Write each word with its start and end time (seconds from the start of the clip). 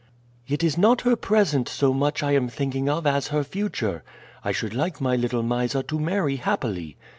"It 0.47 0.63
is 0.63 0.79
not 0.79 1.01
her 1.01 1.15
present 1.15 1.69
so 1.69 1.93
much 1.93 2.23
I 2.23 2.31
am 2.31 2.47
thinking 2.49 2.89
of 2.89 3.05
as 3.05 3.27
her 3.27 3.43
future. 3.43 4.03
I 4.43 4.51
should 4.51 4.73
like 4.73 4.99
my 4.99 5.15
little 5.15 5.43
Mysa 5.43 5.83
to 5.83 5.99
marry 5.99 6.37
happily. 6.37 6.97